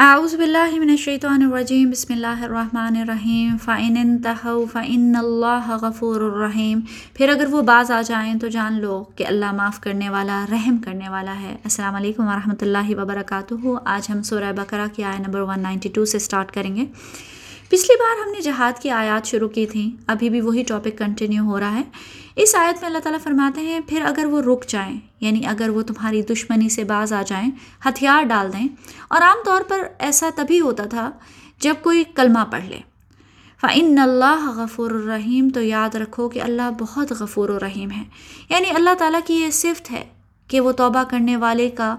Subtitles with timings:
[0.00, 6.80] اعوذ باللہ من الشیطان الرجیم، بسم اللہ الرحمن الرحیم فعن انتہو فعن اللہ غفور الرحیم
[7.14, 10.76] پھر اگر وہ بعض آ جائیں تو جان لو کہ اللہ معاف کرنے والا، رحم
[10.84, 15.40] کرنے والا ہے۔ السلام علیکم ورحمۃ اللہ وبرکاتہ۔ آج ہم سورہ بقرہ کی آئے نمبر
[15.40, 16.84] 192 سے سٹارٹ کریں گے۔
[17.68, 21.42] پچھلی بار ہم نے جہاد کی آیات شروع کی تھیں، ابھی بھی وہی ٹاپک کنٹینیو
[21.42, 21.82] ہو رہا ہے۔
[22.36, 25.82] اس آیت میں اللہ تعالیٰ فرماتے ہیں، پھر اگر وہ رک جائیں یعنی اگر وہ
[25.82, 27.50] تمہاری دشمنی سے باز آ جائیں،
[27.88, 28.68] ہتھیار ڈال دیں۔
[29.08, 31.10] اور عام طور پر ایسا تبھی ہوتا تھا
[31.60, 32.80] جب کوئی کلمہ پڑھ لے۔
[33.60, 38.02] فعن اللہ غفور الرحیم تو یاد رکھو کہ اللہ بہت غفور الرحیم ہے۔
[38.48, 40.04] یعنی اللہ تعالیٰ کی یہ صفت ہے
[40.48, 41.96] کہ وہ توبہ کرنے والے کا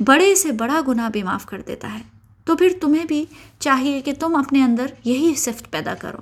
[0.00, 2.13] بڑے سے بڑا گناہ بھی معاف کر دیتا ہے۔
[2.44, 3.24] تو پھر تمہیں بھی
[3.58, 6.18] چاہیے کہ تم اپنے اندر یہی صفت پیدا کرو۔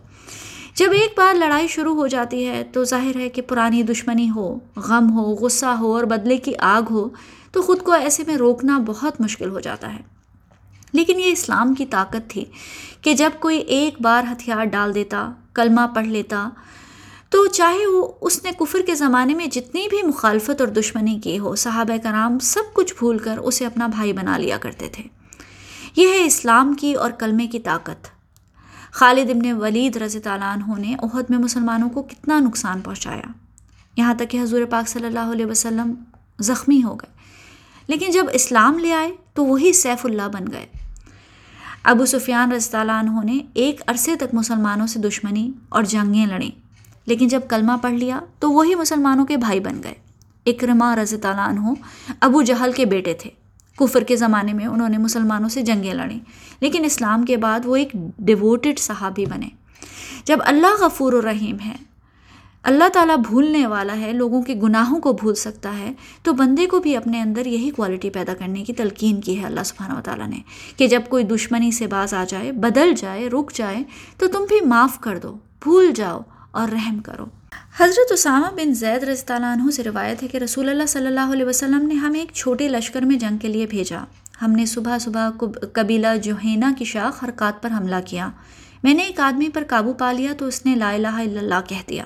[0.74, 4.58] جب ایک بار لڑائی شروع ہو جاتی ہے تو ظاہر ہے کہ پرانی دشمنی ہو،
[4.76, 7.08] غم ہو، غصہ ہو اور بدلے کی آگ ہو
[7.52, 9.98] تو خود کو ایسے میں روکنا بہت مشکل ہو جاتا ہے۔
[10.92, 12.44] لیکن یہ اسلام کی طاقت تھی
[13.00, 16.48] کہ جب کوئی ایک بار ہتھیار ڈال دیتا، کلمہ پڑھ لیتا،
[17.30, 21.38] تو چاہے وہ اس نے کفر کے زمانے میں جتنی بھی مخالفت اور دشمنی کی
[21.38, 25.21] ہو، صحابہ کرام سب کچھ بھول کر اسے اپنا بھائی بنا لیا کرتے تھے۔
[25.96, 28.08] یہ ہے اسلام کی اور کلمے کی طاقت۔
[28.92, 33.32] خالد ابن ولید رضی تعالیٰ عنہ نے عہد میں مسلمانوں کو کتنا نقصان پہنچایا۔
[33.96, 35.94] یہاں تک کہ حضور پاک صلی اللہ علیہ وسلم
[36.40, 37.12] زخمی ہو گئے۔
[37.86, 40.66] لیکن جب اسلام لے آئے تو وہی سیف اللہ بن گئے۔
[41.82, 46.50] ابو سفیان رضی تعالیٰ عنہ نے ایک عرصے تک مسلمانوں سے دشمنی اور جنگیں لڑیں۔
[47.06, 49.94] لیکن جب کلمہ پڑھ لیا تو وہی مسلمانوں کے بھائی بن گئے۔
[50.46, 51.70] اکرما رضی تعالیٰ عنہ
[52.20, 53.30] ابو جہل کے بیٹے تھے۔
[53.76, 56.20] کفر کے زمانے میں انہوں نے مسلمانوں سے جنگیں لڑیں۔
[56.60, 59.48] لیکن اسلام کے بعد وہ ایک ڈیووٹڈ صحابی بنے۔
[60.24, 61.92] جب اللہ غفور الرحیم ہے،
[62.62, 66.80] اللہ تعالیٰ بھولنے والا ہے، لوگوں کے گناہوں کو بھول سکتا ہے، تو بندے کو
[66.80, 70.28] بھی اپنے اندر یہی کوالٹی پیدا کرنے کی تلقین کی ہے اللہ سبحانہ و تعالیٰ
[70.28, 70.38] نے۔
[70.76, 73.82] کہ جب کوئی دشمنی سے باز آ جائے، بدل جائے، رک جائے،
[74.18, 76.20] تو تم بھی معاف کر دو، بھول جاؤ
[76.50, 77.24] اور رحم کرو۔
[77.74, 81.32] حضرت اسامہ بن زید رضی اللہ عنہ سے روایت ہے کہ رسول اللہ صلی اللہ
[81.32, 84.02] علیہ وسلم نے ہمیں ایک چھوٹے لشکر میں جنگ کے لیے بھیجا۔
[84.42, 85.30] ہم نے صبح صبح
[85.72, 88.28] قبیلہ جوہینہ کی شاخ حرکات پر حملہ کیا۔
[88.84, 91.66] میں نے ایک آدمی پر قابو پا لیا تو اس نے لا الہ الا اللہ
[91.68, 92.04] کہہ دیا،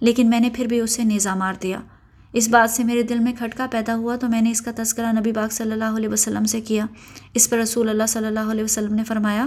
[0.00, 1.80] لیکن میں نے پھر بھی اسے نیزہ مار دیا۔
[2.34, 5.12] اس بات سے میرے دل میں کھٹکا پیدا ہوا تو میں نے اس کا تذکرہ
[5.12, 6.86] نبی باغ صلی اللہ علیہ وسلم سے کیا۔
[7.34, 9.46] اس پر رسول اللہ صلی اللہ علیہ وسلم نے فرمایا،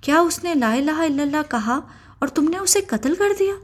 [0.00, 1.80] کیا اس نے لا الہ الا اللہ کہا
[2.18, 3.54] اور تم نے اسے قتل کر دیا؟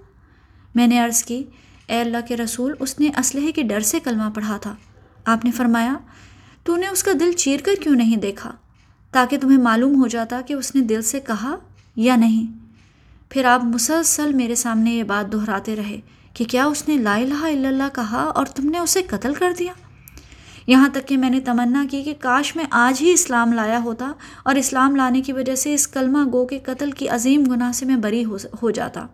[0.75, 1.45] میں نے عرض کی،
[1.87, 4.75] اے اللہ کے رسول، اس نے اسلحے کے ڈر سے کلمہ پڑھا تھا۔
[5.25, 5.95] آپ نے فرمایا،
[6.65, 8.51] تو نے اس کا دل چیر کر کیوں نہیں دیکھا؟
[9.11, 11.57] تاکہ تمہیں معلوم ہو جاتا کہ اس نے دل سے کہا
[11.97, 12.65] یا نہیں۔
[13.29, 16.01] پھر آپ مسلسل میرے سامنے یہ بات دہراتے رہے
[16.35, 19.53] کہ کیا اس نے لا الہ الا اللہ کہا اور تم نے اسے قتل کر
[19.59, 19.73] دیا؟
[20.67, 24.13] یہاں تک کہ میں نے تمنا کی کہ کاش میں آج ہی اسلام لایا ہوتا
[24.43, 27.87] اور اسلام لانے کی وجہ سے اس کلمہ گو کے قتل کی عظیم گناہ سے
[27.87, 28.25] میں بری
[28.63, 29.07] ہو جاتا۔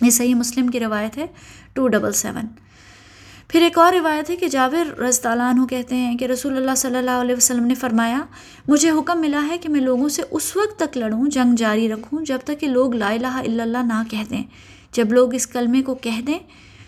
[0.00, 1.26] یہ صحیح مسلم کی روایت ہے
[1.74, 2.46] ٹو ڈبل سیون
[3.48, 6.74] پھر ایک اور روایت ہے کہ جاویر رضی تعالیٰ عنہ کہتے ہیں کہ رسول اللہ
[6.76, 8.24] صلی اللہ علیہ وسلم نے فرمایا،
[8.68, 12.24] مجھے حکم ملا ہے کہ میں لوگوں سے اس وقت تک لڑوں، جنگ جاری رکھوں،
[12.24, 14.42] جب تک کہ لوگ لا الہ الا اللہ نہ کہہ دیں۔
[14.92, 16.38] جب لوگ اس کلمے کو کہہ دیں،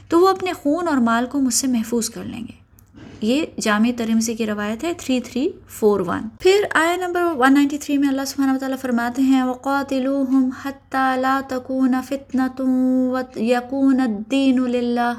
[0.08, 2.65] تو وہ اپنے خون اور مال کو مجھ سے محفوظ کر لیں گے۔
[3.20, 7.78] یہ جامع ترمزی کی روایت ہے، تھری تھری فور ون۔ پھر آیا نمبر ون نائنٹی
[7.78, 12.64] تھری میں اللہ سبحانہ و تعالیٰ فرماتے ہیں وقاتلوہم حتی لا تکون فتنة
[13.36, 15.12] یکون الدین للہ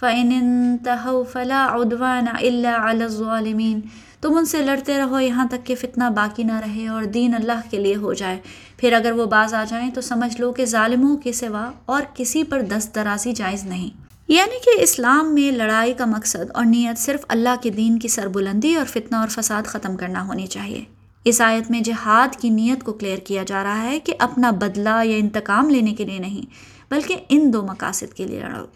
[0.00, 3.80] فَإِنِ انتہوا فلا عدوان الا علی الظالمین
[4.20, 7.60] تم ان سے لڑتے رہو، یہاں تک کہ فتنہ باقی نہ رہے اور دین اللہ
[7.70, 8.38] کے لیے ہو جائے۔
[8.76, 12.44] پھر اگر وہ باز آ جائیں تو سمجھ لو کہ ظالموں کے سوا اور کسی
[12.44, 17.24] پر دست درازی جائز نہیں۔ یعنی کہ اسلام میں لڑائی کا مقصد اور نیت صرف
[17.28, 20.84] اللہ کے دین کی سربلندی اور فتنہ اور فساد ختم کرنا ہونی چاہیے۔
[21.24, 25.04] اس آیت میں جہاد کی نیت کو کلیئر کیا جا رہا ہے کہ اپنا بدلہ
[25.04, 26.46] یا انتقام لینے کے لیے نہیں،
[26.90, 28.66] بلکہ ان دو مقاصد کے لیے لڑو۔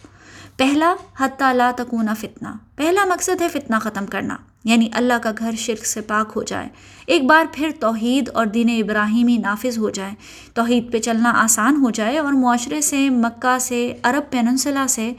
[0.56, 5.50] پہلا، حتیٰ لا تکونہ فتنہ۔ پہلا مقصد ہے فتنہ ختم کرنا۔ یعنی اللہ کا گھر
[5.56, 6.68] شرک سے پاک ہو جائے۔
[7.06, 10.12] ایک بار پھر توحید اور دین ابراہیمی نافذ ہو جائے۔
[10.54, 15.12] توحید پہ چلنا آسان ہو جائے اور معاشرے سے مکہ سے، عرب پیننسلا سے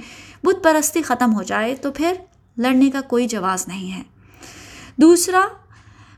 [0.43, 2.13] بت پرستی ختم ہو جائے تو پھر
[2.57, 4.03] لڑنے کا کوئی جواز نہیں ہے۔
[4.95, 5.45] دوسرا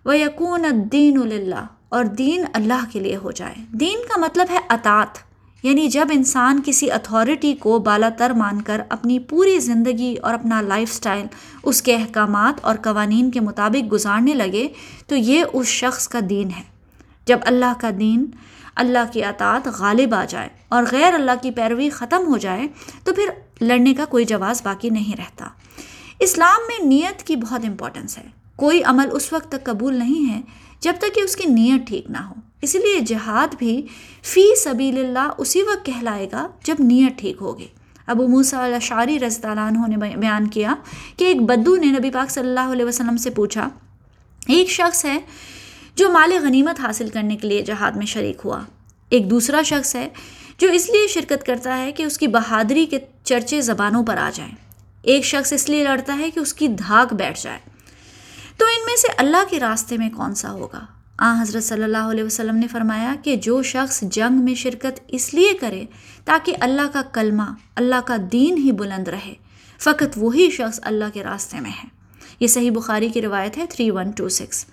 [0.06, 4.60] وہ یقون الدین اللہ اور دین اللہ کے لیے ہو جائے۔ دین کا مطلب ہے
[4.70, 5.18] اطاط
[5.66, 10.62] یعنی جب انسان کسی اتھارٹی کو بالا تر مان کر اپنی پوری زندگی اور اپنا
[10.62, 11.26] لائف سٹائل
[11.64, 14.68] اس کے احکامات اور قوانین کے مطابق گزارنے لگے،
[15.08, 16.64] تو یہ اس شخص کا دین ہے۔
[17.26, 18.26] جب اللہ کا دین،
[18.76, 22.68] اللہ کی اطاعت غالب آ جائے اور غیر اللہ کی پیروی ختم ہو جائے،
[23.04, 23.26] تو پھر
[23.62, 25.48] لڑنے کا کوئی جواز باقی نہیں رہتا۔
[26.20, 30.42] اسلام میں نیت کی بہت امپورٹنس ہے۔ کوئی عمل اس وقت تک قبول نہیں ہے
[30.82, 33.82] جب تک کہ اس کی نیت ٹھیک نہ ہو۔ اسی لیے جہاد بھی
[34.24, 37.68] فی سبیل اللہ اسی وقت کہلائے گا جب نیت ٹھیک ہوگی۔
[38.08, 40.76] ابو موسیٰ شعری رضی اللہ عنہ نے بیان کیا
[41.18, 43.70] کہ ایک بدو نے نبی پاک صلی اللہ علیہ وسلم سے پوچھا،
[44.48, 45.18] ایک شخص ہے
[45.96, 48.62] جو مال غنیمت حاصل کرنے کے لیے جہاد میں شریک ہوا۔
[49.12, 50.08] ایک دوسرا شخص ہے
[50.58, 54.30] جو اس لیے شرکت کرتا ہے کہ اس کی بہادری کے چرچے زبانوں پر آ
[54.34, 54.52] جائیں۔
[55.02, 57.60] ایک شخص اس لیے لڑتا ہے کہ اس کی دھاک بیٹھ جائے۔
[58.58, 60.86] تو ان میں سے اللہ کے راستے میں کون سا ہوگا؟
[61.18, 65.34] آ حضرت صلی اللہ علیہ وسلم نے فرمایا کہ جو شخص جنگ میں شرکت اس
[65.34, 65.86] لیے کرے
[66.26, 69.34] تاکہ اللہ کا کلمہ، اللہ کا دین ہی بلند رہے۔
[69.80, 71.88] فقط وہی شخص اللہ کے راستے میں ہے۔
[72.40, 74.66] یہ صحیح بخاری کی روایت ہے تھری ون ٹو سکس۔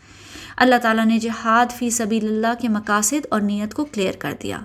[0.57, 4.61] اللہ تعالیٰ نے جہاد فی سبیل اللہ کے مقاصد اور نیت کو کلیئر کر دیا۔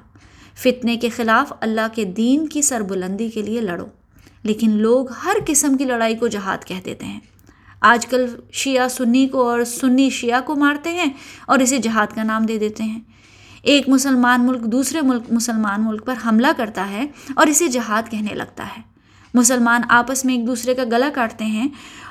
[0.55, 3.85] فتنے کے خلاف اللہ کے دین کی سربلندی کے لیے لڑو۔
[4.43, 7.19] لیکن لوگ ہر قسم کی لڑائی کو جہاد کہہ دیتے ہیں۔
[7.81, 11.09] آج کل شیعہ سنی کو اور سنی شیعہ کو مارتے ہیں
[11.47, 12.99] اور اسے جہاد کا نام دے دیتے ہیں۔
[13.61, 18.33] ایک مسلمان ملک دوسرے ملک مسلمان ملک پر حملہ کرتا ہے اور اسے جہاد کہنے
[18.33, 18.96] لگتا ہے۔
[19.37, 21.67] مسلمان آپس میں ایک دوسرے کا گلا کاٹتے ہیں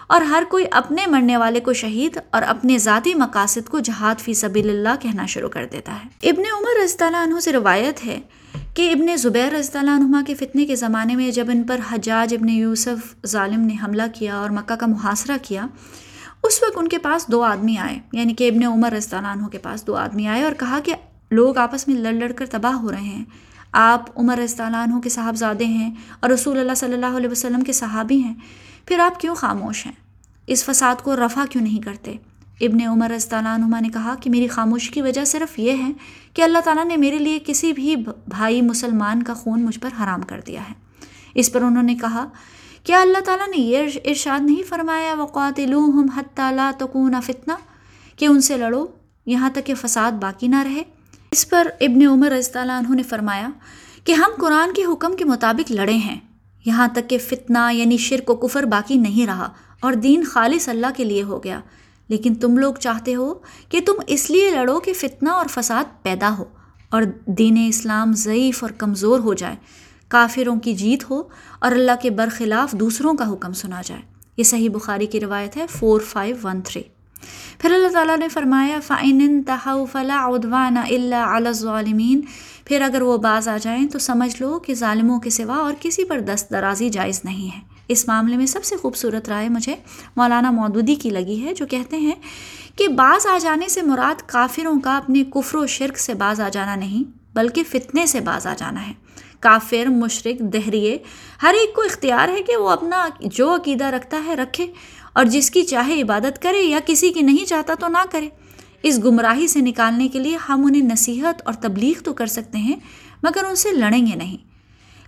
[0.07, 4.35] اور ہر کوئی اپنے مرنے والے کو شہید اور اپنے ذاتی مقاصد کو جہاد فی
[4.35, 8.21] سبیل اللہ کہنا شروع کر دیتا ہے۔ ابن عمر رضی اللہ عنہ سے روایت ہے
[8.75, 12.35] کہ ابن زبیر رضی اللہ عنہ کے فتنے کے زمانے میں جب ان پر حجاج
[12.35, 15.67] ابن یوسف ظالم نے حملہ کیا اور مکہ کا محاصرہ کیا،
[16.43, 19.47] اس وقت ان کے پاس دو آدمی آئے یعنی کہ ابن عمر رضی اللہ عنہ
[19.47, 20.95] کے پاس دو آدمی آئے اور کہا کہ
[21.31, 23.25] لوگ آپس میں لڑ لڑ کر تباہ ہو رہے ہیں۔
[23.73, 25.91] آپ عمر رضی اللہ عنہ کے صاحبزادے ہیں
[26.21, 28.35] اور رسول اللہ صلی اللہ علیہ وسلم کے صحابی ہیں،
[28.87, 29.93] پھر آپ کیوں خاموش ہیں؟
[30.47, 32.17] اس فساد کو رفع کیوں نہیں کرتے؟
[32.61, 35.91] ابن عمر رضی اللہ عنہ نے کہا کہ میری خاموشی کی وجہ صرف یہ ہے
[36.35, 37.97] کہ اللہ تعالیٰ نے میرے لیے کسی بھی
[38.29, 40.75] بھائی مسلمان کا خون مجھ پر حرام کر دیا ہے۔
[41.35, 42.27] اس پر انہوں نے کہا،
[42.85, 46.07] کیا اللہ تعالیٰ نے یہ ارشاد نہیں فرمایا وقات لوم
[46.39, 47.53] لا تکون فتنہ
[48.17, 48.87] کہ ان سے لڑو
[49.27, 50.83] یہاں تک کہ فساد باقی نہ رہے؟
[51.37, 53.49] اس پر ابن عمر رضی اللہ عنہ نے فرمایا
[54.05, 56.21] کہ ہم قرآن کے حکم کے مطابق لڑے ہیں۔
[56.65, 60.87] یہاں تک کہ فتنہ یعنی شرک و کفر باقی نہیں رہا اور دین خالص اللہ
[60.97, 61.61] کے لیے ہو گیا۔
[62.09, 63.35] لیکن تم لوگ چاہتے ہو
[63.69, 66.45] کہ تم اس لیے لڑو کہ فتنہ اور فساد پیدا ہو
[66.89, 69.57] اور دین اسلام ضعیف اور کمزور ہو جائے۔
[70.09, 71.23] کافروں کی جیت ہو
[71.59, 74.03] اور اللہ کے برخلاف دوسروں کا حکم سنا جائے۔
[74.37, 76.83] یہ صحیح بخاری کی روایت ہے فور فائیو ون تھری
[77.59, 82.17] پھر اللہ تعالیٰ نے فرمایا فعن تحو فلاں ادوان اللہ علیہ
[82.65, 86.05] پھر اگر وہ باز آ جائیں تو سمجھ لو کہ ظالموں کے سوا اور کسی
[86.05, 89.75] پر دست درازی جائز نہیں ہے۔ اس معاملے میں سب سے خوبصورت رائے مجھے
[90.17, 92.15] مولانا مودودی کی لگی ہے، جو کہتے ہیں
[92.77, 96.49] کہ بعض آ جانے سے مراد کافروں کا اپنے کفر و شرک سے باز آ
[96.49, 98.93] جانا نہیں، بلکہ فتنے سے باز آ جانا ہے۔
[99.47, 100.99] کافر مشرق دہریے،
[101.43, 104.67] ہر ایک کو اختیار ہے کہ وہ اپنا جو عقیدہ رکھتا ہے رکھے
[105.13, 108.29] اور جس کی چاہے عبادت کرے یا کسی کی نہیں چاہتا تو نہ کرے۔
[108.83, 112.77] اس گمراہی سے نکالنے کے لیے ہم انہیں نصیحت اور تبلیغ تو کر سکتے ہیں،
[113.23, 114.37] مگر ان سے لڑیں گے نہیں۔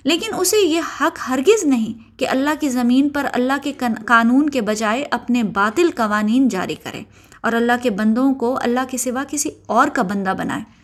[0.05, 3.73] لیکن اسے یہ حق ہرگز نہیں کہ اللہ کی زمین پر اللہ کے
[4.07, 7.03] قانون کے بجائے اپنے باطل قوانین جاری کرے
[7.41, 10.78] اور اللہ کے بندوں کو اللہ کے سوا کسی اور کا بندہ بنائے۔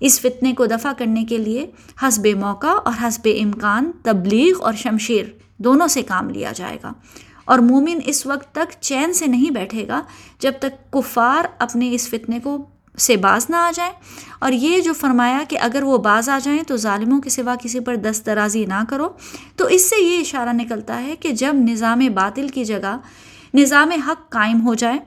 [0.00, 1.70] اس فتنے کو دفع کرنے کے لیے
[2.02, 5.24] حسب موقع اور حسب امکان تبلیغ اور شمشیر
[5.58, 6.92] دونوں سے کام لیا جائے گا۔
[7.44, 10.02] اور مومن اس وقت تک چین سے نہیں بیٹھے گا
[10.38, 12.66] جب تک کفار اپنے اس فتنے کو
[12.98, 13.92] سے باز نہ آ جائیں۔
[14.38, 17.80] اور یہ جو فرمایا کہ اگر وہ باز آ جائیں تو ظالموں کے سوا کسی
[17.80, 19.08] پر دست درازی نہ کرو۔
[19.56, 22.96] تو اس سے یہ اشارہ نکلتا ہے کہ جب نظام باطل کی جگہ
[23.54, 24.98] نظام حق قائم ہو جائے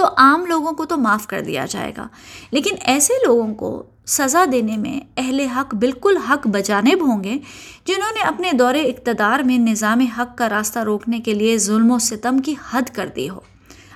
[0.00, 2.08] تو عام لوگوں کو تو معاف کر دیا جائے گا۔
[2.50, 7.38] لیکن ایسے لوگوں کو سزا دینے میں اہل حق بالکل حق بجانب ہوں گے
[7.86, 11.98] جنہوں نے اپنے دور اقتدار میں نظام حق کا راستہ روکنے کے لیے ظلم و
[11.98, 13.40] ستم کی حد کر دی ہو۔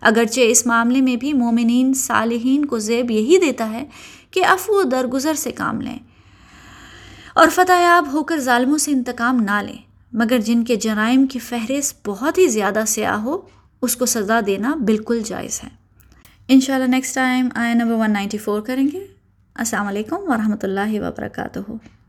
[0.00, 3.84] اگرچہ اس معاملے میں بھی مومنین صالحین کو زیب یہی دیتا ہے
[4.30, 5.98] کہ افو درگزر سے کام لیں
[7.34, 9.78] اور فتح یاب ہو کر ظالموں سے انتقام نہ لیں۔
[10.12, 13.40] مگر جن کے جرائم کی فہرست بہت ہی زیادہ سیاہ ہو،
[13.82, 15.83] اس کو سزا دینا بالکل جائز ہے۔
[16.48, 19.06] ان شاء اللہ نیکسٹ ٹائم آئی نمبر ون نائنٹی فور کریں گے۔
[19.54, 21.58] السلام علیکم ورحمۃ اللہ وبرکاتہ۔